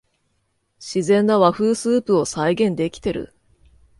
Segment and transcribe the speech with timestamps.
[0.79, 3.35] 自然な和風スープを再現できてる